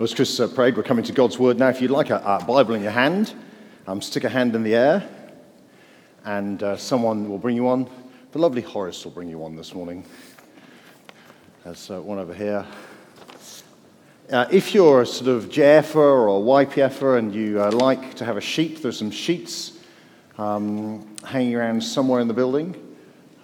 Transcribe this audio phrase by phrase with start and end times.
[0.00, 1.68] As Chris uh, prayed, we're coming to God's Word now.
[1.68, 3.34] If you'd like a, a Bible in your hand,
[3.86, 5.06] um, stick a hand in the air,
[6.24, 7.86] and uh, someone will bring you one.
[8.32, 10.06] The lovely Horace will bring you one this morning.
[11.64, 12.64] There's uh, one over here.
[14.32, 18.38] Uh, if you're a sort of JFer or YPFer and you uh, like to have
[18.38, 19.80] a sheet, there's some sheets
[20.38, 22.74] um, hanging around somewhere in the building.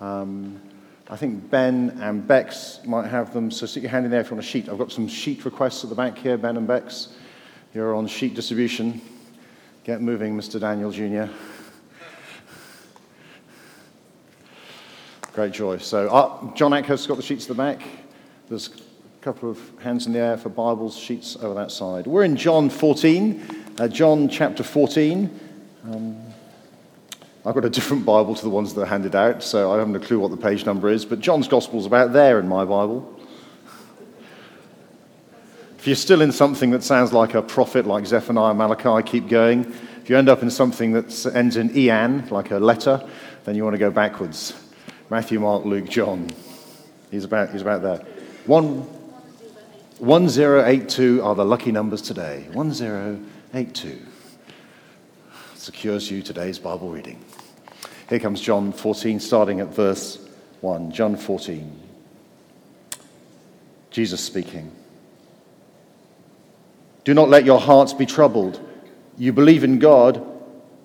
[0.01, 0.63] Um,
[1.09, 4.27] I think Ben and Bex might have them, so stick your hand in there if
[4.27, 4.69] you want a sheet.
[4.69, 7.15] I've got some sheet requests at the back here, Ben and Bex.
[7.75, 9.01] You're on sheet distribution.
[9.85, 10.59] Get moving, Mr.
[10.59, 11.33] Daniel Jr.
[15.33, 15.79] Great joy.
[15.79, 17.83] So, uh, John Eckhurst's got the sheets at the back.
[18.49, 22.09] There's a couple of hands in the air for Bibles, sheets over that side.
[22.09, 25.41] We're in John 14, uh, John chapter 14.
[25.85, 26.26] Um,
[27.47, 29.95] I've got a different Bible to the ones that are handed out, so I haven't
[29.95, 32.65] a clue what the page number is, but John's Gospel is about there in my
[32.65, 33.17] Bible.
[35.79, 39.73] If you're still in something that sounds like a prophet like Zephaniah, Malachi, keep going.
[40.03, 43.09] If you end up in something that ends in Ian, like a letter,
[43.45, 44.53] then you want to go backwards.
[45.09, 46.29] Matthew, Mark, Luke, John.
[47.13, 48.05] He's about, he's about there.
[48.47, 48.81] One,
[49.99, 52.49] 1082 are the lucky numbers today.
[52.53, 54.01] 1082
[55.55, 57.25] secures you today's Bible reading.
[58.09, 60.19] Here comes John 14, starting at verse
[60.61, 60.93] 1.
[60.93, 61.81] John 14.
[63.91, 64.71] Jesus speaking.
[67.03, 68.61] Do not let your hearts be troubled.
[69.19, 70.25] You believe in God,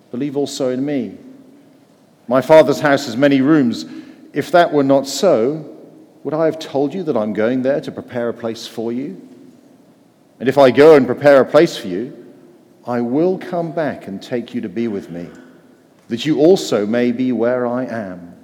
[0.10, 1.18] believe also in me.
[2.28, 3.86] My Father's house has many rooms.
[4.34, 5.78] If that were not so,
[6.24, 9.22] would I have told you that I'm going there to prepare a place for you?
[10.40, 12.18] And if I go and prepare a place for you,
[12.88, 15.30] I will come back and take you to be with me
[16.12, 18.36] that you also may be where I am.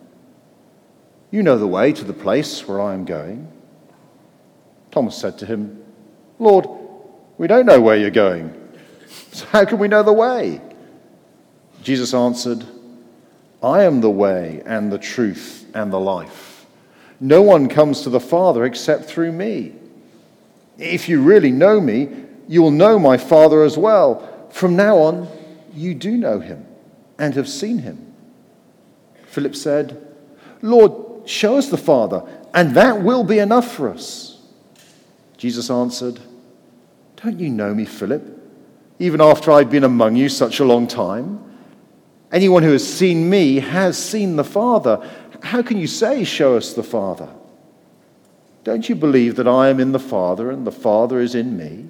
[1.32, 3.52] You know the way to the place where I am going.
[4.90, 5.84] Thomas said to him,
[6.40, 6.66] Lord,
[7.38, 8.54] we don't know where you're going,
[9.34, 10.62] so how can we know the way?
[11.84, 12.66] Jesus answered,
[13.62, 16.66] I am the way and the truth and the life.
[17.20, 19.74] No one comes to the Father except through me.
[20.78, 22.08] If you really know me,
[22.48, 24.48] you will know my Father as well.
[24.52, 25.28] From now on,
[25.74, 26.67] you do know him
[27.20, 28.14] and have seen him.
[29.26, 30.16] Philip said,
[30.62, 32.24] Lord, show us the Father,
[32.54, 34.42] and that will be enough for us.
[35.38, 36.20] Jesus answered,
[37.18, 38.26] Don't you know me, Philip,
[39.00, 41.44] even after I've been among you such a long time?
[42.32, 45.08] Anyone who has seen me has seen the Father.
[45.42, 47.30] How can you say, Show us the Father?
[48.64, 51.86] Don't you believe that I am in the Father and the Father is in me?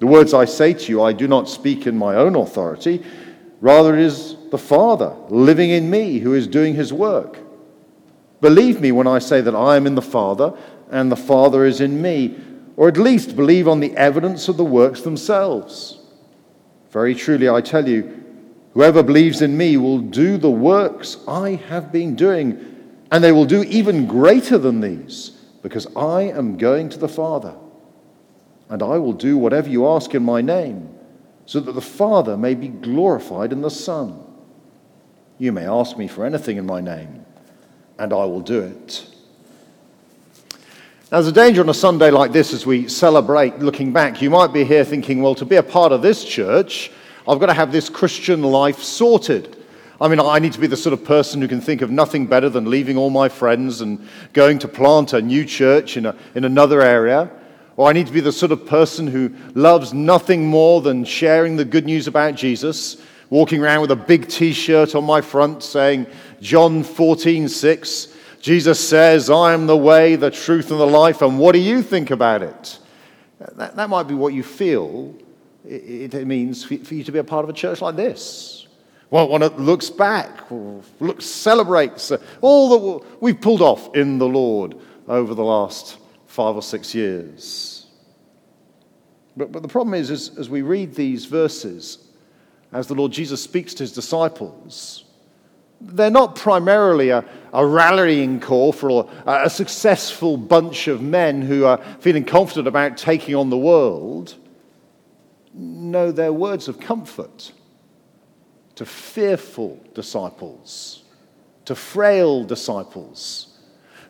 [0.00, 3.04] The words I say to you, I do not speak in my own authority.
[3.60, 7.38] Rather, it is the Father living in me who is doing his work.
[8.40, 10.56] Believe me when I say that I am in the Father
[10.90, 12.36] and the Father is in me,
[12.76, 15.98] or at least believe on the evidence of the works themselves.
[16.90, 18.22] Very truly, I tell you,
[18.74, 22.58] whoever believes in me will do the works I have been doing,
[23.10, 25.30] and they will do even greater than these,
[25.62, 27.54] because I am going to the Father.
[28.68, 30.96] And I will do whatever you ask in my name
[31.46, 34.22] so that the Father may be glorified in the Son.
[35.38, 37.24] You may ask me for anything in my name,
[37.98, 39.08] and I will do it.
[41.12, 44.20] Now, there's a danger on a Sunday like this as we celebrate looking back.
[44.20, 46.90] You might be here thinking, well, to be a part of this church,
[47.28, 49.56] I've got to have this Christian life sorted.
[50.00, 52.26] I mean, I need to be the sort of person who can think of nothing
[52.26, 56.16] better than leaving all my friends and going to plant a new church in, a,
[56.34, 57.30] in another area.
[57.76, 61.56] Or I need to be the sort of person who loves nothing more than sharing
[61.56, 62.96] the good news about Jesus,
[63.28, 66.06] walking around with a big t shirt on my front saying,
[66.40, 68.14] John 14, 6.
[68.40, 71.82] Jesus says, I am the way, the truth, and the life, and what do you
[71.82, 72.78] think about it?
[73.56, 75.14] That, that might be what you feel
[75.68, 78.66] it, it means for you to be a part of a church like this.
[79.10, 84.76] Well, one that looks back, looks, celebrates all that we've pulled off in the Lord
[85.08, 85.98] over the last
[86.36, 87.86] five or six years.
[89.38, 91.98] But, but the problem is, is, as we read these verses,
[92.72, 95.04] as the Lord Jesus speaks to his disciples,
[95.80, 97.24] they're not primarily a,
[97.54, 102.98] a rallying call for a, a successful bunch of men who are feeling confident about
[102.98, 104.34] taking on the world.
[105.54, 107.52] No, they're words of comfort
[108.74, 111.04] to fearful disciples,
[111.64, 113.56] to frail disciples,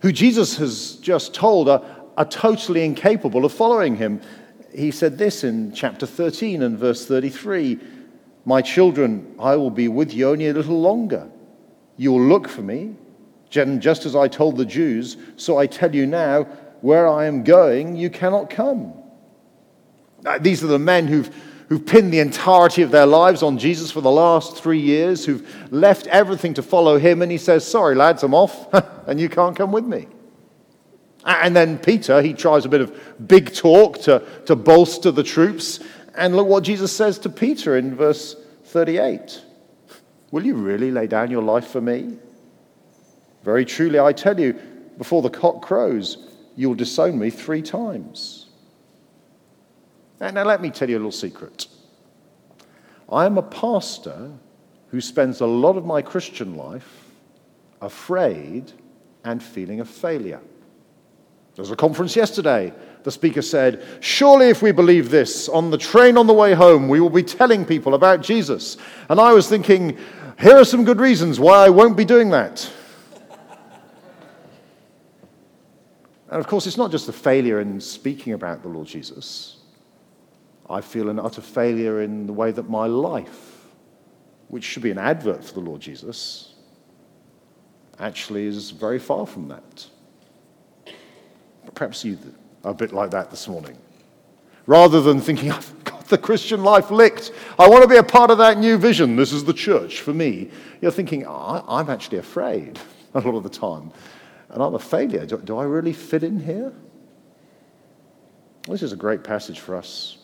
[0.02, 1.82] who Jesus has just told are,
[2.16, 4.20] are totally incapable of following him.
[4.74, 7.78] He said this in chapter 13 and verse 33
[8.44, 11.28] My children, I will be with you only a little longer.
[11.96, 12.94] You will look for me,
[13.50, 16.44] just as I told the Jews, so I tell you now,
[16.82, 18.92] where I am going, you cannot come.
[20.24, 21.34] Uh, these are the men who've,
[21.68, 25.72] who've pinned the entirety of their lives on Jesus for the last three years, who've
[25.72, 27.22] left everything to follow him.
[27.22, 28.72] And he says, Sorry, lads, I'm off,
[29.06, 30.06] and you can't come with me.
[31.26, 35.80] And then Peter, he tries a bit of big talk to, to bolster the troops.
[36.14, 38.36] And look what Jesus says to Peter in verse
[38.66, 39.42] 38
[40.30, 42.18] Will you really lay down your life for me?
[43.42, 44.54] Very truly, I tell you,
[44.98, 48.46] before the cock crows, you'll disown me three times.
[50.20, 51.66] Now, let me tell you a little secret.
[53.10, 54.32] I am a pastor
[54.88, 57.04] who spends a lot of my Christian life
[57.80, 58.72] afraid
[59.24, 60.40] and feeling a failure.
[61.56, 62.70] There was a conference yesterday.
[63.02, 66.86] The speaker said, Surely, if we believe this, on the train on the way home,
[66.86, 68.76] we will be telling people about Jesus.
[69.08, 69.96] And I was thinking,
[70.38, 72.70] here are some good reasons why I won't be doing that.
[76.30, 79.56] and of course, it's not just a failure in speaking about the Lord Jesus.
[80.68, 83.64] I feel an utter failure in the way that my life,
[84.48, 86.52] which should be an advert for the Lord Jesus,
[87.98, 89.86] actually is very far from that.
[91.74, 92.18] Perhaps you
[92.64, 93.76] are a bit like that this morning.
[94.66, 98.30] Rather than thinking, I've got the Christian life licked, I want to be a part
[98.30, 102.18] of that new vision, this is the church for me, you're thinking, oh, I'm actually
[102.18, 102.78] afraid
[103.14, 103.92] a lot of the time.
[104.48, 105.26] And I'm a failure.
[105.26, 106.72] Do, do I really fit in here?
[108.68, 110.18] This is a great passage for us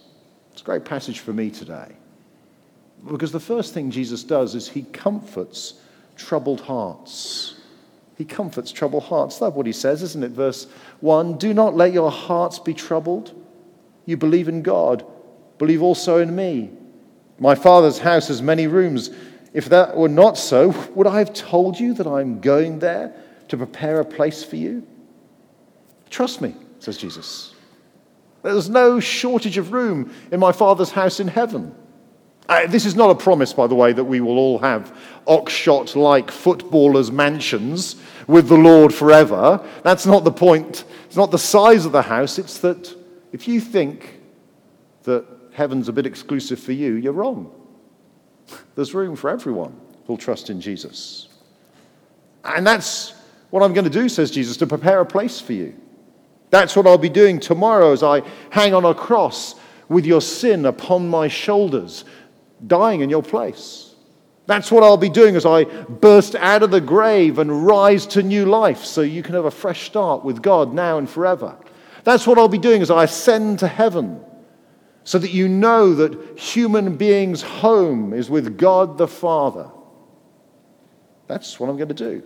[0.53, 1.89] it's a great passage for me today.
[3.11, 5.75] Because the first thing Jesus does is he comforts
[6.17, 7.55] troubled hearts.
[8.17, 9.39] He comforts troubled hearts.
[9.39, 10.31] That's what he says, isn't it?
[10.31, 10.67] Verse
[11.01, 13.35] 1 Do not let your hearts be troubled.
[14.05, 15.05] You believe in God,
[15.59, 16.71] believe also in me.
[17.39, 19.11] My Father's house has many rooms.
[19.53, 23.15] If that were not so, would I have told you that I'm going there
[23.49, 24.87] to prepare a place for you?
[26.11, 27.55] Trust me, says Jesus.
[28.43, 31.75] There's no shortage of room in my Father's house in heaven.
[32.49, 34.97] Uh, this is not a promise, by the way, that we will all have
[35.27, 37.97] Oxshott like footballers' mansions
[38.27, 39.65] with the Lord forever.
[39.83, 40.85] That's not the point.
[41.07, 42.39] It's not the size of the house.
[42.39, 42.95] It's that
[43.33, 44.21] if you think
[45.05, 47.53] that heaven's a bit exclusive for you, you're wrong.
[48.75, 51.29] There's room for everyone who'll trust in Jesus.
[52.45, 53.15] And that's
[53.51, 55.75] what I'm going to do, says Jesus, to prepare a place for you.
[56.51, 59.55] That's what I'll be doing tomorrow as I hang on a cross
[59.89, 62.05] with your sin upon my shoulders,
[62.67, 63.95] dying in your place.
[64.47, 68.23] That's what I'll be doing as I burst out of the grave and rise to
[68.23, 71.57] new life so you can have a fresh start with God now and forever.
[72.05, 74.21] That's what I'll be doing as I ascend to heaven
[75.05, 79.71] so that you know that human beings' home is with God the Father.
[81.29, 82.23] That's what I'm going to do.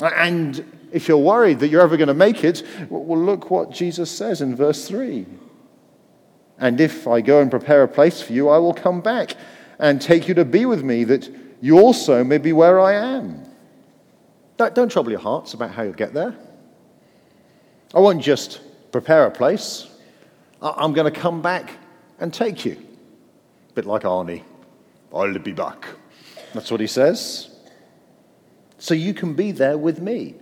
[0.00, 4.10] And if you're worried that you're ever going to make it, well, look what Jesus
[4.10, 5.26] says in verse 3.
[6.58, 9.36] And if I go and prepare a place for you, I will come back
[9.78, 11.28] and take you to be with me, that
[11.60, 13.42] you also may be where I am.
[14.56, 16.34] Don't trouble your hearts about how you'll get there.
[17.94, 18.60] I won't just
[18.90, 19.86] prepare a place,
[20.62, 21.72] I'm going to come back
[22.18, 22.78] and take you.
[23.70, 24.42] A bit like Arnie.
[25.14, 25.86] I'll be back.
[26.54, 27.50] That's what he says.
[28.78, 30.34] So you can be there with me.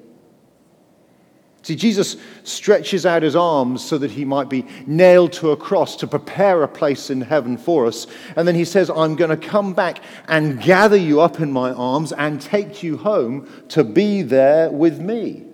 [1.64, 5.96] See, Jesus stretches out his arms so that he might be nailed to a cross
[5.96, 8.06] to prepare a place in heaven for us.
[8.36, 11.72] And then he says, I'm going to come back and gather you up in my
[11.72, 15.44] arms and take you home to be there with me.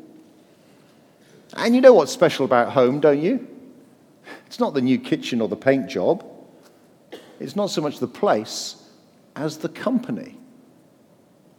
[1.54, 3.46] And you know what's special about home, don't you?
[4.46, 6.26] It's not the new kitchen or the paint job,
[7.38, 8.82] it's not so much the place
[9.36, 10.36] as the company.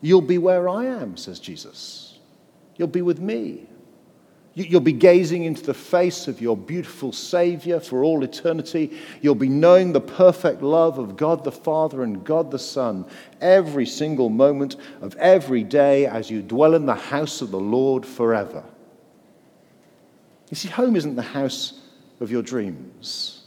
[0.01, 2.19] You'll be where I am, says Jesus.
[2.75, 3.67] You'll be with me.
[4.53, 8.91] You'll be gazing into the face of your beautiful Savior for all eternity.
[9.21, 13.05] You'll be knowing the perfect love of God the Father and God the Son
[13.39, 18.05] every single moment of every day as you dwell in the house of the Lord
[18.05, 18.65] forever.
[20.49, 21.79] You see, home isn't the house
[22.19, 23.45] of your dreams.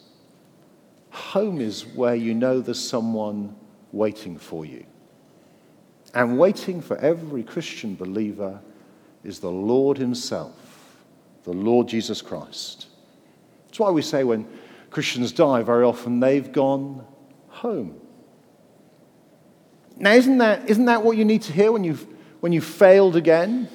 [1.11, 3.55] Home is where you know there's someone
[3.93, 4.87] waiting for you.
[6.15, 8.59] And waiting for every Christian believer
[9.23, 10.64] is the Lord Himself
[11.45, 12.87] the Lord Jesus Christ.
[13.67, 14.47] That's why we say when
[14.91, 17.05] Christians die, very often they've gone
[17.49, 18.01] home.
[19.97, 22.07] Now, isn't that, isn't that what you need to hear when you've,
[22.41, 23.69] when you've failed again?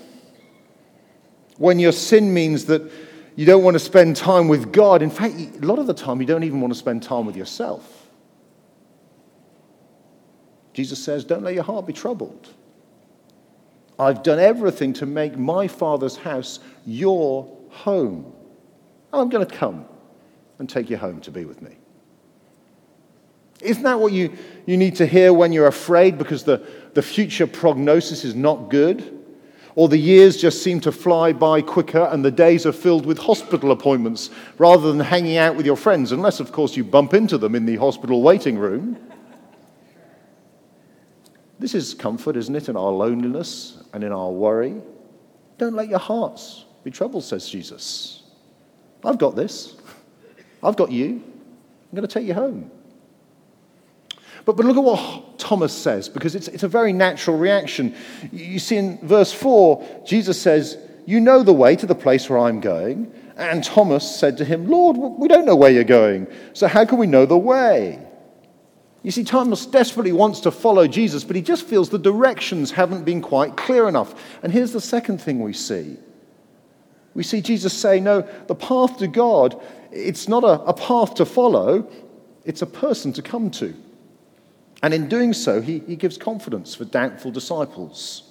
[1.58, 2.92] When your sin means that
[3.36, 5.02] you don't want to spend time with God.
[5.02, 7.38] In fact, a lot of the time, you don't even want to spend time with
[7.38, 8.10] yourself.
[10.74, 12.50] Jesus says, Don't let your heart be troubled.
[13.98, 18.34] I've done everything to make my Father's house your home.
[19.12, 19.86] I'm going to come
[20.60, 21.78] and take you home to be with me.
[23.62, 27.48] Isn't that what you, you need to hear when you're afraid because the, the future
[27.48, 29.18] prognosis is not good?
[29.76, 33.18] Or the years just seem to fly by quicker and the days are filled with
[33.18, 37.38] hospital appointments rather than hanging out with your friends, unless, of course, you bump into
[37.38, 38.98] them in the hospital waiting room.
[41.60, 44.82] This is comfort, isn't it, in our loneliness and in our worry?
[45.58, 48.24] Don't let your hearts be troubled, says Jesus.
[49.04, 49.76] I've got this.
[50.64, 51.24] I've got you.
[51.92, 52.72] I'm going to take you home.
[54.46, 57.96] But, but look at what Thomas says, because it's, it's a very natural reaction.
[58.32, 62.40] You see, in verse 4, Jesus says, You know the way to the place where
[62.40, 63.12] I'm going.
[63.38, 66.98] And Thomas said to him, Lord, we don't know where you're going, so how can
[66.98, 68.06] we know the way?
[69.02, 73.06] You see, Thomas desperately wants to follow Jesus, but he just feels the directions haven't
[73.06, 74.14] been quite clear enough.
[74.44, 75.98] And here's the second thing we see
[77.14, 79.62] we see Jesus say, No, the path to God,
[79.92, 81.90] it's not a, a path to follow,
[82.46, 83.74] it's a person to come to.
[84.82, 88.24] And in doing so, he, he gives confidence for doubtful disciples.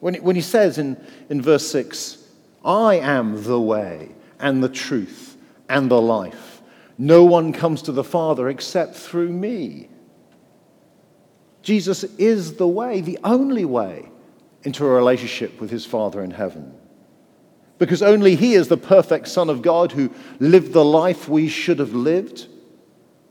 [0.00, 2.18] When, when he says in, in verse 6,
[2.64, 5.36] I am the way and the truth
[5.68, 6.62] and the life.
[6.98, 9.88] No one comes to the Father except through me.
[11.62, 14.10] Jesus is the way, the only way
[14.64, 16.74] into a relationship with his Father in heaven.
[17.78, 21.78] Because only he is the perfect Son of God who lived the life we should
[21.78, 22.46] have lived,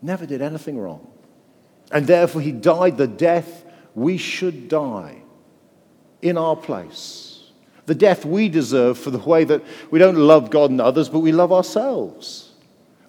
[0.01, 1.07] never did anything wrong.
[1.91, 3.63] And therefore, he died the death
[3.95, 5.21] we should die
[6.21, 7.51] in our place.
[7.85, 11.19] The death we deserve for the way that we don't love God and others, but
[11.19, 12.51] we love ourselves.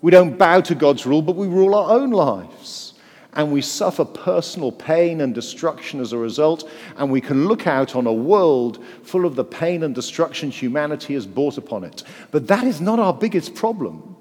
[0.03, 2.84] We don't bow to God's rule, but we rule our own lives.
[3.35, 6.69] And we suffer personal pain and destruction as a result.
[6.97, 11.15] And we can look out on a world full of the pain and destruction humanity
[11.15, 12.05] has brought upon it.
[12.31, 14.15] But that is not our biggest problem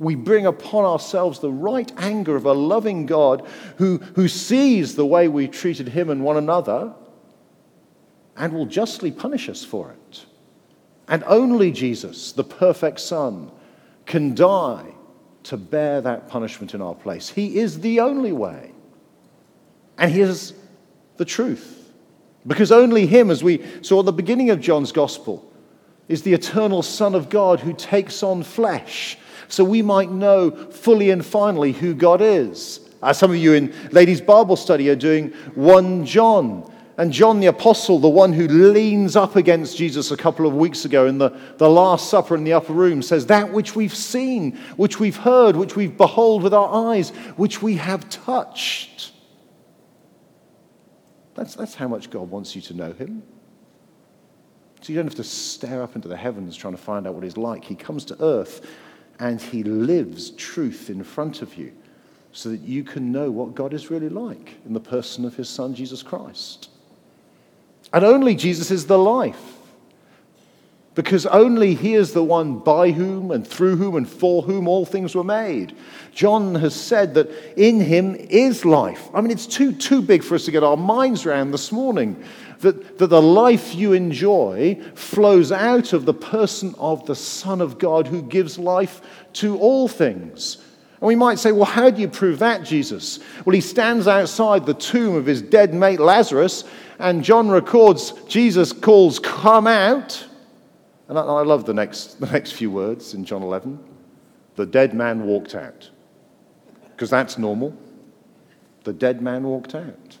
[0.00, 3.46] we bring upon ourselves the right anger of a loving God
[3.76, 6.94] who, who sees the way we treated him and one another
[8.34, 10.24] and will justly punish us for it.
[11.06, 13.52] And only Jesus, the perfect Son,
[14.06, 14.86] can die
[15.50, 17.28] to bear that punishment in our place.
[17.28, 18.70] He is the only way.
[19.98, 20.54] And He is
[21.16, 21.92] the truth.
[22.46, 25.44] Because only Him, as we saw at the beginning of John's Gospel,
[26.06, 31.10] is the eternal Son of God who takes on flesh so we might know fully
[31.10, 32.88] and finally who God is.
[33.02, 36.72] As some of you in ladies' Bible study are doing 1 John.
[37.00, 40.84] And John the Apostle, the one who leans up against Jesus a couple of weeks
[40.84, 44.58] ago in the, the Last Supper in the upper room, says, That which we've seen,
[44.76, 49.12] which we've heard, which we've behold with our eyes, which we have touched.
[51.34, 53.22] That's, that's how much God wants you to know him.
[54.82, 57.24] So you don't have to stare up into the heavens trying to find out what
[57.24, 57.64] he's like.
[57.64, 58.68] He comes to earth
[59.18, 61.72] and he lives truth in front of you
[62.32, 65.48] so that you can know what God is really like in the person of his
[65.48, 66.69] son, Jesus Christ.
[67.92, 69.58] And only Jesus is the life.
[70.94, 74.84] Because only he is the one by whom and through whom and for whom all
[74.84, 75.74] things were made.
[76.12, 79.08] John has said that in him is life.
[79.14, 82.22] I mean, it's too, too big for us to get our minds around this morning
[82.58, 87.78] that, that the life you enjoy flows out of the person of the Son of
[87.78, 89.00] God who gives life
[89.34, 90.58] to all things.
[91.00, 93.20] And we might say, well, how do you prove that, Jesus?
[93.46, 96.64] Well, he stands outside the tomb of his dead mate Lazarus,
[96.98, 100.26] and John records Jesus calls, Come out.
[101.08, 103.78] And I, I love the next, the next few words in John 11.
[104.56, 105.88] The dead man walked out.
[106.90, 107.74] Because that's normal.
[108.84, 110.18] The dead man walked out.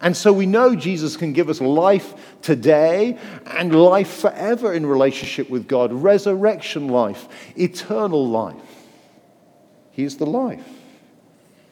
[0.00, 3.16] And so we know Jesus can give us life today
[3.46, 8.75] and life forever in relationship with God, resurrection life, eternal life.
[9.96, 10.62] He is the life.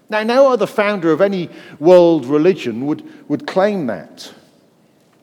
[0.09, 4.33] Now, no other founder of any world religion would, would claim that.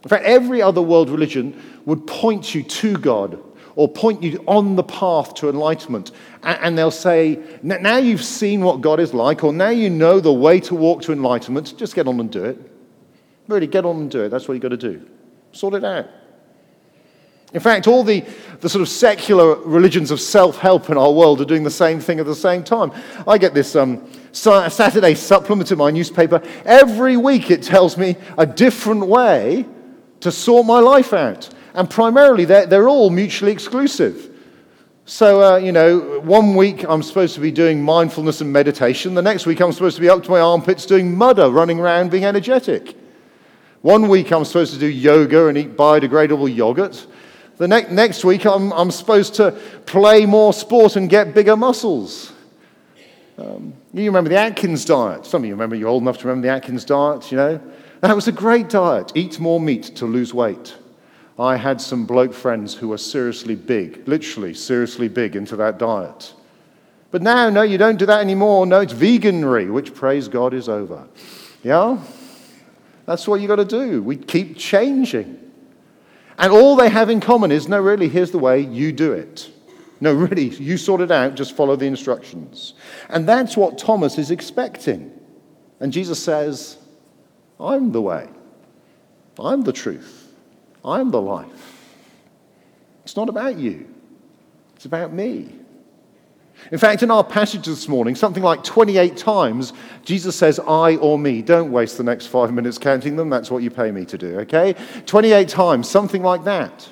[0.04, 3.40] In fact, every other world religion would point you to God
[3.76, 6.12] or point you on the path to enlightenment.
[6.44, 10.32] And they'll say, Now you've seen what God is like, or now you know the
[10.32, 12.60] way to walk to enlightenment, just get on and do it.
[13.48, 14.30] Really, get on and do it.
[14.30, 15.08] That's what you've got to do.
[15.54, 16.08] Sort it out.
[17.54, 18.24] In fact, all the,
[18.62, 22.00] the sort of secular religions of self help in our world are doing the same
[22.00, 22.92] thing at the same time.
[23.28, 26.42] I get this um, Saturday supplement in my newspaper.
[26.66, 29.66] Every week it tells me a different way
[30.22, 31.50] to sort my life out.
[31.74, 34.30] And primarily, they're, they're all mutually exclusive.
[35.06, 39.14] So, uh, you know, one week I'm supposed to be doing mindfulness and meditation.
[39.14, 42.12] The next week I'm supposed to be up to my armpits doing mudder, running around
[42.12, 42.96] being energetic.
[43.82, 47.08] One week I'm supposed to do yoga and eat biodegradable yogurt.
[47.62, 49.52] The ne- next week, I'm, I'm supposed to
[49.86, 52.34] play more sport and get bigger muscles.
[53.38, 55.28] Um, you remember the Atkins diet.
[55.28, 57.62] Some of you remember, you're old enough to remember the Atkins diet, you know.
[58.00, 59.12] That was a great diet.
[59.14, 60.76] Eat more meat to lose weight.
[61.38, 66.34] I had some bloke friends who were seriously big, literally seriously big into that diet.
[67.12, 68.66] But now, no, you don't do that anymore.
[68.66, 71.08] No, it's veganry, which praise God is over.
[71.62, 72.00] Yeah?
[73.06, 74.02] That's what you've got to do.
[74.02, 75.51] We keep changing.
[76.42, 79.52] And all they have in common is no, really, here's the way you do it.
[80.00, 82.74] No, really, you sort it out, just follow the instructions.
[83.10, 85.12] And that's what Thomas is expecting.
[85.80, 86.78] And Jesus says,
[87.60, 88.28] I'm the way,
[89.40, 90.34] I'm the truth,
[90.84, 92.08] I'm the life.
[93.04, 93.88] It's not about you,
[94.76, 95.61] it's about me.
[96.72, 101.18] In fact, in our passage this morning, something like 28 times, Jesus says, I or
[101.18, 101.42] me.
[101.42, 103.30] Don't waste the next five minutes counting them.
[103.30, 104.76] That's what you pay me to do, okay?
[105.06, 106.88] 28 times, something like that.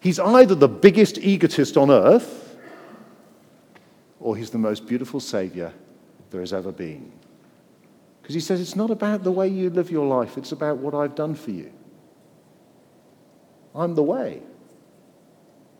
[0.00, 2.58] He's either the biggest egotist on earth
[4.20, 5.72] or he's the most beautiful Savior
[6.30, 7.10] there has ever been.
[8.20, 10.94] Because he says it's not about the way you live your life, it's about what
[10.94, 11.72] I've done for you.
[13.74, 14.42] I'm the way.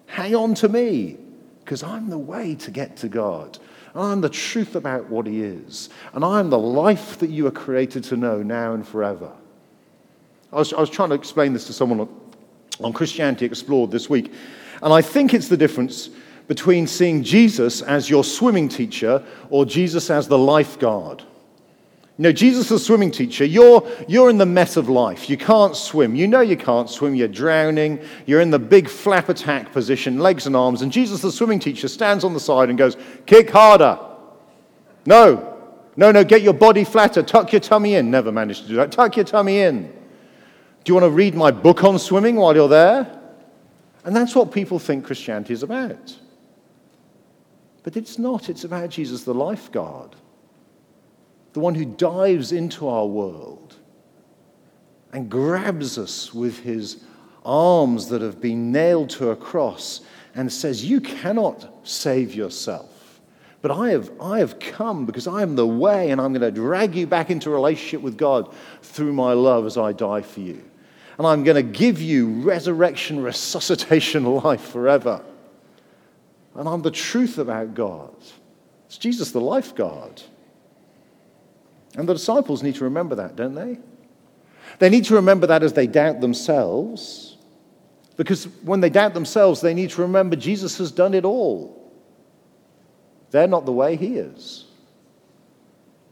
[0.07, 1.19] Hang on to me
[1.65, 3.59] because I'm the way to get to God.
[3.95, 5.89] I'm the truth about what He is.
[6.13, 9.33] And I'm the life that you are created to know now and forever.
[10.53, 12.21] I was, I was trying to explain this to someone on,
[12.81, 14.33] on Christianity Explored this week.
[14.83, 16.11] And I think it's the difference
[16.49, 21.23] between seeing Jesus as your swimming teacher or Jesus as the lifeguard.
[22.19, 23.45] You know, Jesus a swimming teacher.
[23.45, 25.31] You're, you're in the mess of life.
[25.31, 26.15] You can't swim.
[26.15, 27.15] You know you can't swim.
[27.15, 28.01] You're drowning.
[28.27, 30.83] You're in the big flap attack position, legs and arms.
[30.83, 33.99] And Jesus, the swimming teacher, stands on the side and goes, Kick harder.
[35.07, 35.49] No.
[35.97, 37.23] No, no, get your body flatter.
[37.23, 38.11] Tuck your tummy in.
[38.11, 38.93] Never managed to do that.
[38.93, 39.83] Tuck your tummy in.
[39.83, 43.21] Do you want to read my book on swimming while you're there?
[44.05, 46.19] And that's what people think Christianity is about.
[47.83, 48.49] But it's not.
[48.49, 50.17] It's about Jesus, the lifeguard
[51.53, 53.77] the one who dives into our world
[55.13, 57.05] and grabs us with his
[57.45, 60.01] arms that have been nailed to a cross
[60.35, 63.21] and says, You cannot save yourself.
[63.61, 66.51] But I have, I have come because I am the way, and I'm going to
[66.51, 70.63] drag you back into relationship with God through my love as I die for you.
[71.17, 75.23] And I'm going to give you resurrection, resuscitation life forever.
[76.55, 78.15] And I'm the truth about God.
[78.87, 80.21] It's Jesus, the life God.
[81.97, 83.79] And the disciples need to remember that, don't they?
[84.79, 87.37] They need to remember that as they doubt themselves,
[88.17, 91.93] because when they doubt themselves, they need to remember Jesus has done it all.
[93.31, 94.65] They're not the way He is.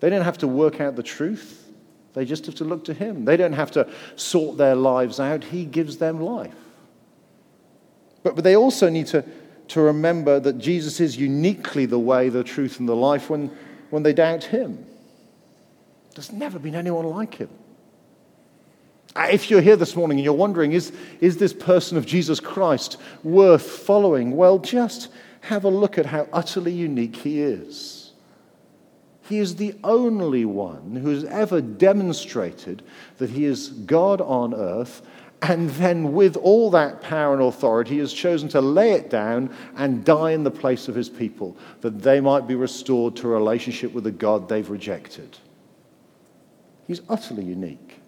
[0.01, 1.69] They don't have to work out the truth,
[2.13, 3.25] they just have to look to Him.
[3.25, 6.55] They don't have to sort their lives out, He gives them life.
[8.23, 9.25] But, but they also need to,
[9.69, 13.51] to remember that Jesus is uniquely the way, the truth, and the life when,
[13.91, 14.85] when they doubt Him.
[16.15, 17.51] There's never been anyone like him.
[19.15, 22.39] Uh, if you're here this morning and you're wondering, is, is this person of Jesus
[22.39, 24.37] Christ worth following?
[24.37, 25.09] Well, just
[25.41, 28.13] have a look at how utterly unique he is.
[29.23, 32.83] He is the only one who has ever demonstrated
[33.19, 35.03] that he is God on earth,
[35.43, 39.55] and then, with all that power and authority, he has chosen to lay it down
[39.77, 43.31] and die in the place of his people, that they might be restored to a
[43.31, 45.39] relationship with the God they've rejected.
[46.91, 48.01] He's utterly unique.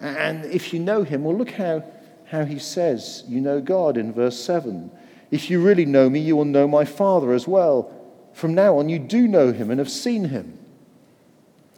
[0.00, 1.84] And if you know him, well, look how,
[2.26, 4.90] how he says, You know God in verse 7.
[5.30, 7.94] If you really know me, you will know my Father as well.
[8.32, 10.58] From now on, you do know him and have seen him.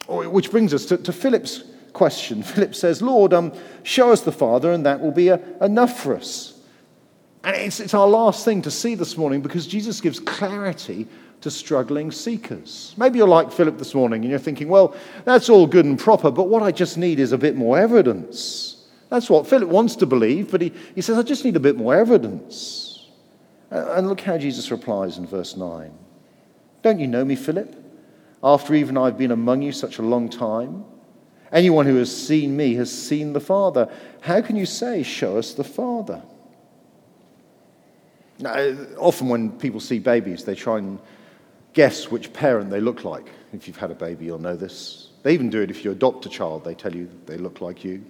[0.09, 2.42] Which brings us to, to Philip's question.
[2.42, 6.16] Philip says, Lord, um, show us the Father, and that will be a, enough for
[6.16, 6.59] us.
[7.44, 11.09] And it's, it's our last thing to see this morning because Jesus gives clarity
[11.40, 12.94] to struggling seekers.
[12.96, 16.31] Maybe you're like Philip this morning and you're thinking, well, that's all good and proper,
[16.31, 18.87] but what I just need is a bit more evidence.
[19.09, 21.76] That's what Philip wants to believe, but he, he says, I just need a bit
[21.76, 23.09] more evidence.
[23.70, 25.92] And look how Jesus replies in verse 9
[26.83, 27.76] Don't you know me, Philip?
[28.42, 30.85] After even I've been among you such a long time?
[31.53, 33.92] Anyone who has seen me has seen the Father.
[34.20, 36.22] How can you say, Show us the Father?
[38.38, 38.55] Now,
[38.96, 40.98] often when people see babies, they try and
[41.73, 43.27] guess which parent they look like.
[43.53, 45.09] If you've had a baby, you'll know this.
[45.23, 47.85] They even do it if you adopt a child, they tell you they look like
[47.85, 48.05] you.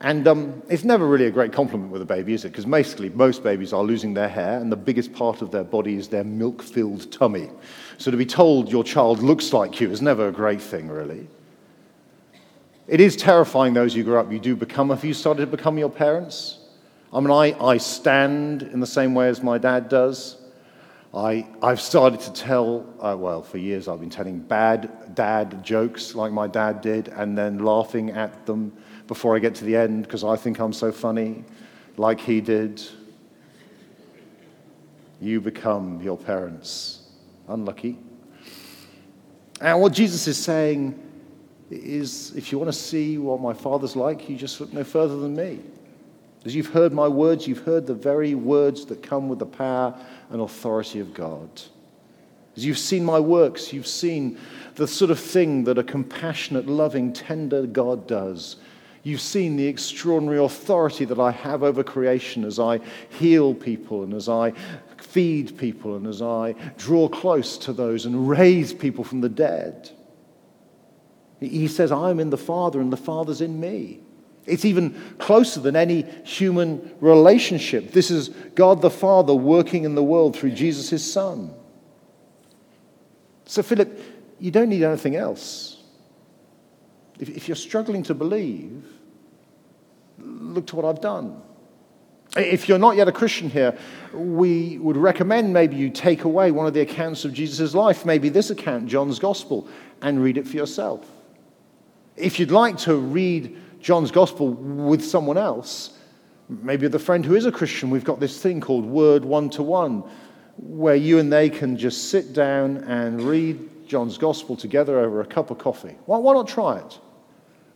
[0.00, 2.48] And um, it's never really a great compliment with a baby, is it?
[2.48, 5.94] Because basically, most babies are losing their hair, and the biggest part of their body
[5.94, 7.48] is their milk filled tummy.
[7.98, 11.28] So to be told your child looks like you is never a great thing, really.
[12.88, 15.78] It is terrifying, those you grow up, you do become, if you started to become
[15.78, 16.58] your parents?
[17.12, 20.36] I mean, I, I stand in the same way as my dad does.
[21.14, 26.14] I, I've started to tell, uh, well, for years I've been telling bad dad jokes
[26.14, 28.72] like my dad did and then laughing at them
[29.06, 31.44] before I get to the end because I think I'm so funny,
[31.98, 32.82] like he did.
[35.20, 37.02] You become your parents.
[37.46, 37.98] Unlucky.
[39.60, 40.98] And what Jesus is saying
[41.70, 45.18] is if you want to see what my Father's like, you just look no further
[45.18, 45.60] than me.
[46.44, 49.94] As you've heard my words, you've heard the very words that come with the power
[50.32, 51.48] and authority of God.
[52.56, 54.38] As you've seen my works, you've seen
[54.74, 58.56] the sort of thing that a compassionate, loving, tender God does.
[59.04, 64.14] You've seen the extraordinary authority that I have over creation as I heal people and
[64.14, 64.52] as I
[64.98, 69.90] feed people and as I draw close to those and raise people from the dead.
[71.40, 74.00] He says, I'm in the Father and the Father's in me.
[74.44, 77.92] It's even closer than any human relationship.
[77.92, 81.54] This is God the Father working in the world through Jesus, his Son.
[83.44, 84.00] So, Philip,
[84.40, 85.80] you don't need anything else.
[87.20, 88.84] If, if you're struggling to believe,
[90.18, 91.40] look to what I've done.
[92.34, 93.76] If you're not yet a Christian here,
[94.14, 98.30] we would recommend maybe you take away one of the accounts of Jesus' life, maybe
[98.30, 99.68] this account, John's Gospel,
[100.00, 101.06] and read it for yourself.
[102.16, 105.98] If you'd like to read John's gospel with someone else,
[106.48, 109.62] maybe a friend who is a Christian, we've got this thing called Word One to
[109.62, 110.04] One,
[110.56, 115.26] where you and they can just sit down and read John's gospel together over a
[115.26, 115.96] cup of coffee.
[116.06, 116.98] Why, why not try it?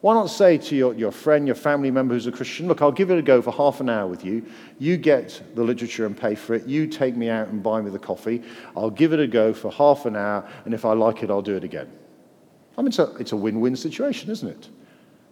[0.01, 2.92] Why not say to your, your friend, your family member who's a Christian, look, I'll
[2.92, 4.47] give it a go for half an hour with you.
[4.79, 6.66] You get the literature and pay for it.
[6.66, 8.42] You take me out and buy me the coffee.
[8.77, 11.42] I'll give it a go for half an hour, and if I like it, I'll
[11.42, 11.90] do it again.
[12.79, 14.69] I mean, it's a, it's a win win situation, isn't it?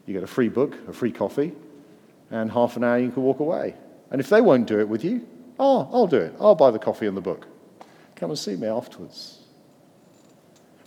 [0.07, 1.53] You get a free book, a free coffee,
[2.31, 3.75] and half an hour you can walk away.
[4.11, 5.27] And if they won't do it with you,
[5.59, 6.35] oh, I'll do it.
[6.41, 7.47] I'll buy the coffee and the book.
[8.17, 9.41] Come and see me afterwards.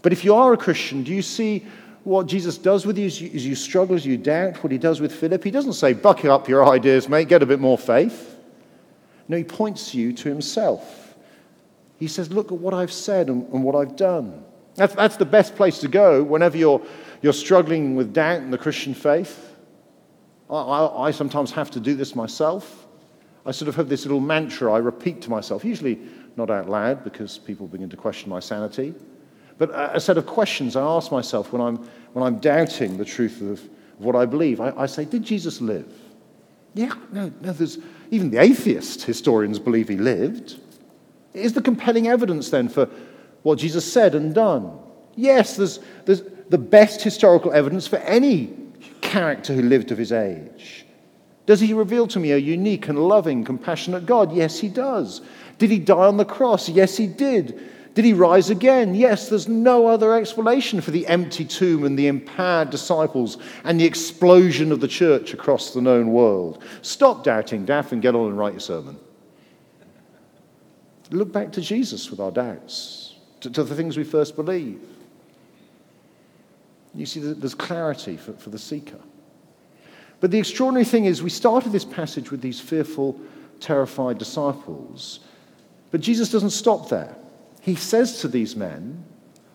[0.01, 1.65] But if you are a Christian, do you see
[2.03, 4.77] what Jesus does with you as you, as you struggle, as you doubt, what he
[4.77, 5.43] does with Philip?
[5.43, 8.36] He doesn't say, bucket up your ideas, mate, get a bit more faith.
[9.27, 11.15] No, he points you to himself.
[11.99, 14.43] He says, Look at what I've said and, and what I've done.
[14.75, 16.82] That's, that's the best place to go whenever you're
[17.21, 19.56] you're struggling with doubt in the Christian faith.
[20.49, 22.88] I, I, I, sometimes have to do this myself.
[23.45, 25.99] I sort of have this little mantra I repeat to myself, usually
[26.36, 28.93] not out loud because people begin to question my sanity,
[29.58, 31.77] but a, set of questions I ask myself when I'm,
[32.13, 33.62] when I'm doubting the truth of
[33.97, 34.62] what I believe.
[34.62, 35.91] I, I say, Did Jesus live?
[36.73, 37.80] Yeah, no, no, there's,
[38.12, 40.60] even the atheist historians believe he lived.
[41.34, 42.88] Is the compelling evidence then for
[43.41, 44.77] what Jesus said and done?
[45.15, 48.53] Yes, there's, there's, the best historical evidence for any
[49.01, 50.86] character who lived of his age.
[51.45, 54.33] Does he reveal to me a unique and loving, compassionate God?
[54.33, 55.21] Yes, he does.
[55.57, 56.67] Did he die on the cross?
[56.67, 57.60] Yes, he did.
[57.95, 58.93] Did he rise again?
[58.93, 63.86] Yes, there's no other explanation for the empty tomb and the empowered disciples and the
[63.86, 66.63] explosion of the church across the known world.
[66.81, 68.99] Stop doubting, Daff, and get on and write your sermon.
[71.10, 74.81] Look back to Jesus with our doubts, to, to the things we first believe.
[76.97, 78.99] You see, there's clarity for, for the seeker.
[80.19, 83.19] But the extraordinary thing is, we started this passage with these fearful,
[83.60, 85.19] terrified disciples.
[85.91, 87.15] But Jesus doesn't stop there.
[87.62, 89.05] He says to these men,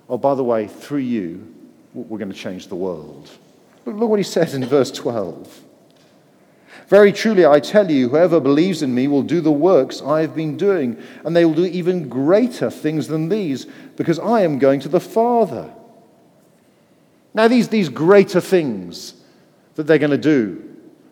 [0.08, 1.52] Oh, by the way, through you,
[1.94, 3.30] we're going to change the world.
[3.86, 5.64] Look, look what he says in verse 12.
[6.88, 10.34] Very truly, I tell you, whoever believes in me will do the works I have
[10.34, 14.80] been doing, and they will do even greater things than these, because I am going
[14.80, 15.72] to the Father.
[17.34, 19.14] Now, these, these greater things
[19.74, 20.62] that they're going to do,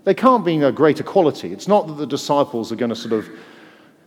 [0.04, 1.52] they can't be a greater quality.
[1.52, 3.28] It's not that the disciples are going to sort of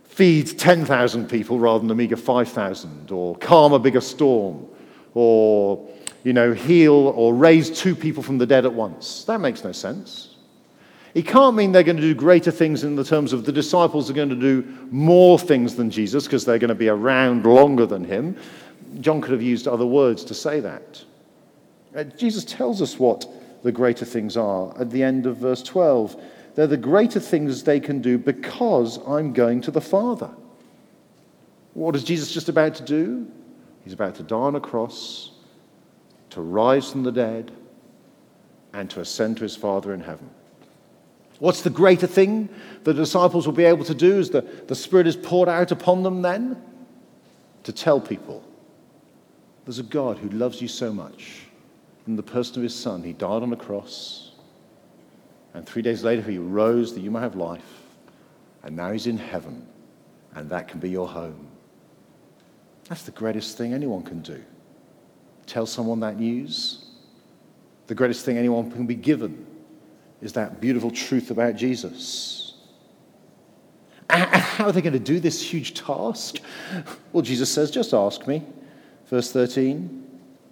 [0.04, 4.66] feed 10,000 people rather than a meager 5,000, or calm a bigger storm,
[5.14, 5.88] or,
[6.22, 9.24] you know, heal or raise two people from the dead at once.
[9.24, 10.36] That makes no sense.
[11.14, 14.10] It can't mean they're going to do greater things in the terms of the disciples
[14.10, 17.86] are going to do more things than Jesus because they're going to be around longer
[17.86, 18.36] than him.
[19.00, 21.04] John could have used other words to say that.
[21.94, 23.26] Uh, Jesus tells us what
[23.62, 26.20] the greater things are at the end of verse 12.
[26.54, 30.30] They're the greater things they can do because I'm going to the Father.
[31.74, 33.26] What is Jesus just about to do?
[33.82, 35.32] He's about to die on a cross,
[36.30, 37.52] to rise from the dead,
[38.72, 40.30] and to ascend to his Father in heaven.
[41.38, 42.48] What's the greater thing
[42.84, 46.02] the disciples will be able to do as the, the Spirit is poured out upon
[46.02, 46.60] them then?
[47.64, 48.44] To tell people
[49.64, 51.43] there's a God who loves you so much
[52.06, 53.02] in the person of his Son.
[53.02, 54.32] He died on the cross,
[55.54, 57.82] and three days later he rose that you might have life,
[58.62, 59.66] and now he's in heaven,
[60.34, 61.48] and that can be your home.
[62.88, 64.42] That's the greatest thing anyone can do.
[65.46, 66.84] Tell someone that news.
[67.86, 69.46] The greatest thing anyone can be given
[70.22, 72.54] is that beautiful truth about Jesus.
[74.08, 76.38] How are they going to do this huge task?
[77.12, 78.42] Well, Jesus says, just ask me.
[79.06, 80.03] Verse 13,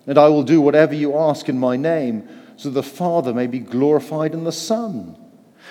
[0.06, 3.58] and I will do whatever you ask in my name, so the Father may be
[3.58, 5.16] glorified in the Son.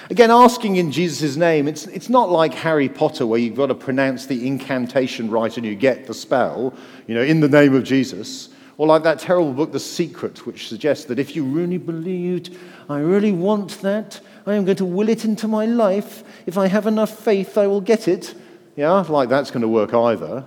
[0.09, 3.75] Again, asking in Jesus' name, it's, it's not like Harry Potter where you've got to
[3.75, 6.73] pronounce the incantation right and you get the spell,
[7.07, 8.49] you know, in the name of Jesus.
[8.77, 12.57] Or like that terrible book, The Secret, which suggests that if you really believed,
[12.89, 16.23] I really want that, I am going to will it into my life.
[16.47, 18.33] If I have enough faith, I will get it.
[18.75, 20.45] Yeah, like that's going to work either.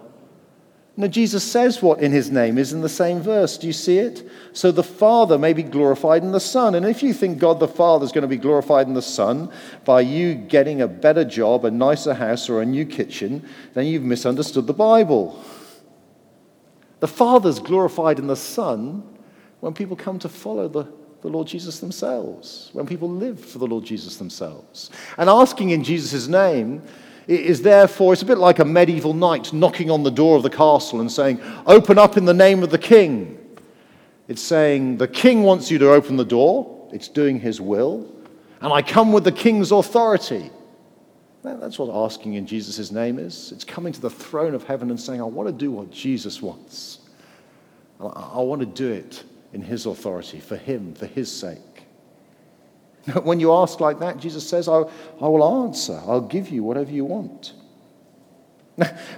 [0.97, 3.59] Now, Jesus says what in his name is in the same verse.
[3.59, 4.29] Do you see it?
[4.53, 6.77] So the Father may be glorified in the Son.
[6.77, 9.51] And if you think God the Father is going to be glorified in the Son
[9.85, 14.05] by you getting a better job, a nicer house, or a new kitchen, then you've
[14.05, 15.43] misunderstood the Bible.
[17.01, 19.03] The Father's glorified in the Son
[19.59, 20.87] when people come to follow the,
[21.23, 24.91] the Lord Jesus themselves, when people live for the Lord Jesus themselves.
[25.19, 26.83] And asking in Jesus' name
[27.27, 30.51] is therefore, it's a bit like a medieval knight knocking on the door of the
[30.51, 33.39] castle and saying, Open up in the name of the king.
[34.29, 38.11] It's saying, The king wants you to open the door, it's doing his will,
[38.61, 40.51] and I come with the king's authority.
[41.43, 43.53] That's what asking in Jesus' name is.
[43.53, 46.41] It's coming to the throne of heaven and saying, I want to do what Jesus
[46.41, 47.01] wants.
[48.01, 51.74] I want to do it in his authority, for him, for his sake.
[53.23, 54.81] When you ask like that, Jesus says, I,
[55.21, 56.01] I will answer.
[56.07, 57.53] I'll give you whatever you want.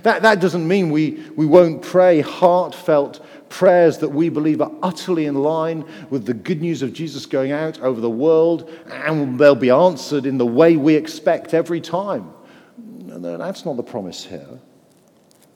[0.03, 5.25] That, that doesn't mean we, we won't pray heartfelt prayers that we believe are utterly
[5.25, 9.55] in line with the good news of Jesus going out over the world and they'll
[9.55, 12.33] be answered in the way we expect every time.
[12.77, 14.61] No, that's not the promise here.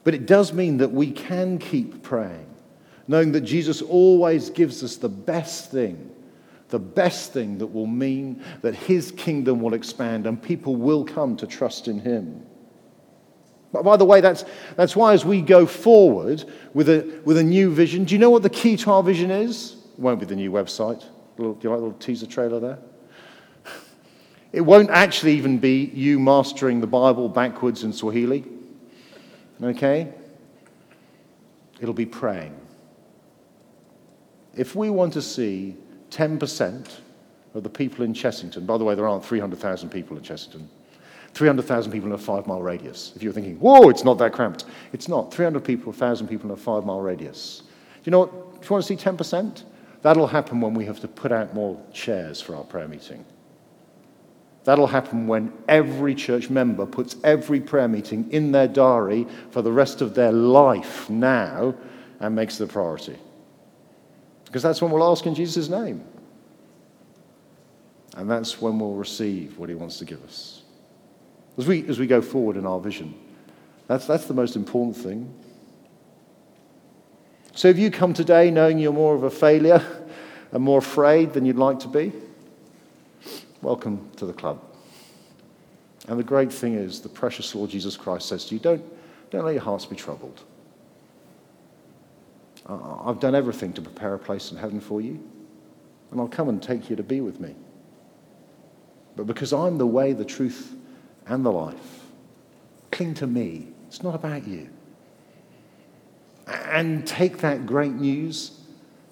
[0.03, 2.47] But it does mean that we can keep praying,
[3.07, 6.11] knowing that Jesus always gives us the best thing
[6.71, 11.37] the best thing that will mean that his kingdom will expand and people will come
[11.37, 12.47] to trust in him.
[13.73, 14.45] But by the way, that's,
[14.77, 18.31] that's why as we go forward with a, with a new vision, do you know
[18.31, 19.77] what the key to our vision is?
[19.93, 21.05] It won't be the new website.
[21.37, 22.79] Little, do you like a little teaser trailer there?
[24.53, 28.45] It won't actually even be you mastering the Bible backwards in Swahili.
[29.63, 30.13] Okay?
[31.81, 32.57] It'll be praying.
[34.57, 35.77] If we want to see
[36.11, 36.99] 10%
[37.55, 40.67] of the people in Chessington, by the way, there aren't 300,000 people in Chessington,
[41.35, 43.13] 300,000 people in a five mile radius.
[43.15, 44.65] If you're thinking, whoa, it's not that cramped.
[44.93, 45.33] It's not.
[45.33, 47.63] 300 people, 1,000 people in a five mile radius.
[47.95, 48.33] Do you know what?
[48.61, 49.63] If you want to see 10%,
[50.03, 53.25] that'll happen when we have to put out more chairs for our prayer meeting.
[54.65, 59.73] That'll happen when every church member puts every prayer meeting in their diary for the
[59.73, 61.75] rest of their life now
[62.21, 63.17] and makes it a priority.
[64.51, 66.05] Because that's when we'll ask in Jesus' name.
[68.17, 70.63] And that's when we'll receive what he wants to give us.
[71.57, 73.15] As we, as we go forward in our vision,
[73.87, 75.33] that's, that's the most important thing.
[77.55, 79.85] So if you come today knowing you're more of a failure
[80.53, 82.13] and more afraid than you'd like to be,
[83.63, 84.61] welcome to the club.
[86.09, 88.83] And the great thing is, the precious Lord Jesus Christ says to you, don't,
[89.31, 90.41] don't let your hearts be troubled.
[92.67, 95.23] I've done everything to prepare a place in heaven for you,
[96.11, 97.55] and I'll come and take you to be with me.
[99.17, 100.75] But because I'm the way, the truth,
[101.27, 102.07] and the life,
[102.91, 103.69] cling to me.
[103.89, 104.69] It's not about you.
[106.47, 108.61] And take that great news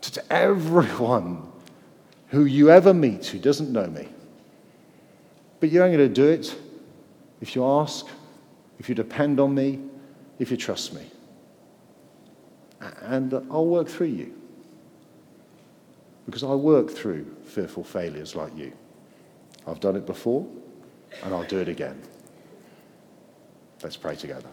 [0.00, 1.42] to everyone
[2.28, 4.08] who you ever meet who doesn't know me.
[5.60, 6.56] But you're only going to do it
[7.40, 8.06] if you ask,
[8.78, 9.80] if you depend on me,
[10.38, 11.02] if you trust me
[12.80, 14.34] and I'll work through you.
[16.26, 18.72] Because I work through fearful failures like you.
[19.66, 20.46] I've done it before,
[21.22, 22.00] and I'll do it again.
[23.82, 24.48] Let's pray together.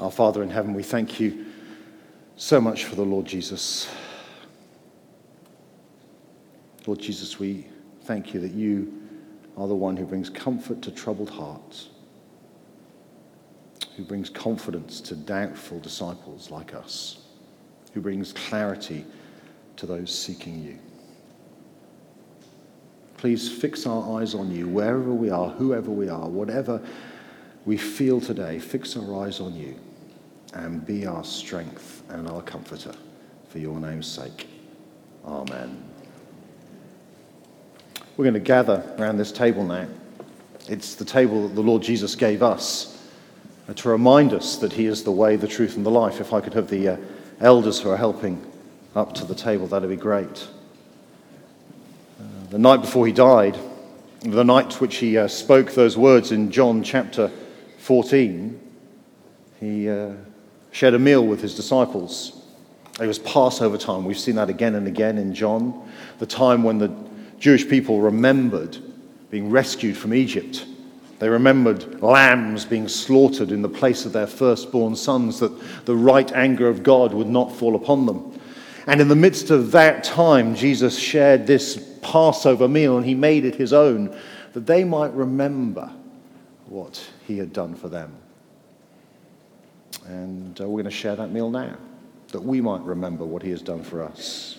[0.00, 1.46] Our Father in heaven, we thank you
[2.36, 3.88] so much for the Lord Jesus.
[6.86, 7.66] Lord Jesus, we
[8.02, 8.92] thank you that you
[9.56, 11.88] are the one who brings comfort to troubled hearts,
[13.96, 17.24] who brings confidence to doubtful disciples like us,
[17.92, 19.04] who brings clarity
[19.76, 20.78] to those seeking you.
[23.16, 26.82] Please fix our eyes on you wherever we are, whoever we are, whatever
[27.64, 28.58] we feel today.
[28.58, 29.76] Fix our eyes on you
[30.52, 32.92] and be our strength and our comforter
[33.48, 34.48] for your name's sake.
[35.24, 35.83] Amen.
[38.16, 39.88] We're going to gather around this table now.
[40.68, 42.96] It's the table that the Lord Jesus gave us
[43.68, 46.20] uh, to remind us that He is the way, the truth, and the life.
[46.20, 46.96] If I could have the uh,
[47.40, 48.40] elders who are helping
[48.94, 50.46] up to the table, that'd be great.
[52.20, 53.58] Uh, the night before He died,
[54.20, 57.32] the night which He uh, spoke those words in John chapter
[57.78, 58.60] 14,
[59.58, 60.12] He uh,
[60.70, 62.44] shared a meal with His disciples.
[63.00, 64.04] It was Passover time.
[64.04, 66.94] We've seen that again and again in John, the time when the
[67.44, 68.78] Jewish people remembered
[69.30, 70.64] being rescued from Egypt.
[71.18, 76.32] They remembered lambs being slaughtered in the place of their firstborn sons, that the right
[76.32, 78.40] anger of God would not fall upon them.
[78.86, 83.44] And in the midst of that time, Jesus shared this Passover meal and he made
[83.44, 84.18] it his own,
[84.54, 85.92] that they might remember
[86.64, 88.10] what he had done for them.
[90.06, 91.76] And uh, we're going to share that meal now,
[92.28, 94.56] that we might remember what he has done for us.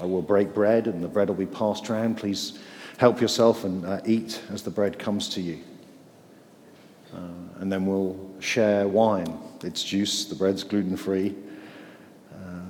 [0.00, 2.16] I will break bread and the bread will be passed around.
[2.16, 2.58] Please
[2.98, 5.58] help yourself and uh, eat as the bread comes to you.
[7.14, 7.18] Uh,
[7.60, 9.38] and then we'll share wine.
[9.62, 11.34] It's juice, the bread's gluten free.
[12.32, 12.60] Uh,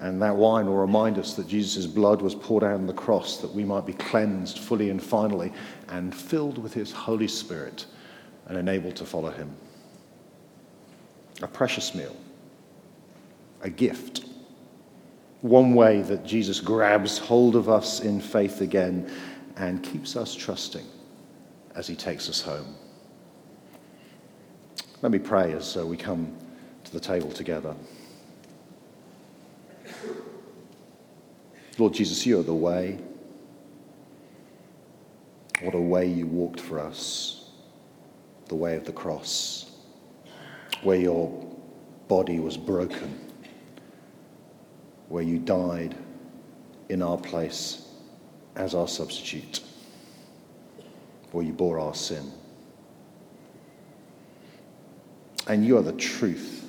[0.00, 3.38] and that wine will remind us that Jesus' blood was poured out on the cross
[3.38, 5.52] that we might be cleansed fully and finally
[5.88, 7.86] and filled with his Holy Spirit
[8.46, 9.54] and enabled to follow him.
[11.40, 12.16] A precious meal,
[13.62, 14.26] a gift
[15.42, 19.10] one way that Jesus grabs hold of us in faith again
[19.56, 20.86] and keeps us trusting
[21.74, 22.74] as he takes us home.
[25.02, 26.32] Let me pray as uh, we come
[26.84, 27.74] to the table together.
[31.76, 33.00] Lord Jesus, you are the way.
[35.62, 37.50] What a way you walked for us,
[38.46, 39.72] the way of the cross,
[40.82, 41.30] where your
[42.06, 43.21] body was broken
[45.12, 45.94] where you died
[46.88, 47.86] in our place
[48.56, 49.60] as our substitute,
[51.32, 52.32] where you bore our sin.
[55.46, 56.64] And you are the truth.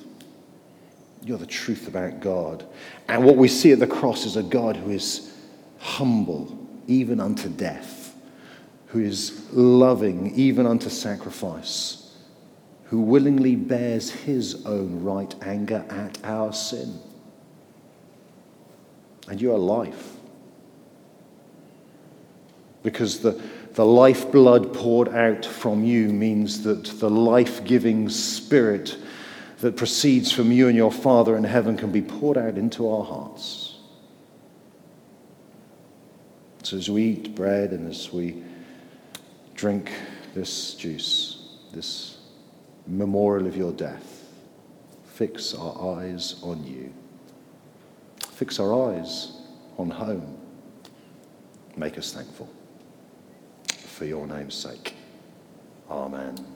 [1.22, 2.66] You're the truth about God.
[3.08, 5.34] And what we see at the cross is a God who is
[5.78, 8.14] humble even unto death,
[8.88, 12.14] who is loving even unto sacrifice,
[12.84, 17.00] who willingly bears his own right anger at our sin
[19.28, 20.16] and you are life.
[22.82, 23.40] Because the,
[23.72, 28.96] the lifeblood poured out from you means that the life giving spirit
[29.60, 33.04] that proceeds from you and your Father in heaven can be poured out into our
[33.04, 33.78] hearts.
[36.62, 38.42] So as we eat bread and as we
[39.54, 39.90] drink
[40.34, 42.18] this juice, this
[42.86, 44.28] memorial of your death,
[45.04, 46.92] fix our eyes on you
[48.34, 49.32] fix our eyes
[49.78, 50.36] on home.
[51.76, 52.48] Make us thankful
[53.68, 54.94] for your name's sake.
[55.88, 56.53] Amen.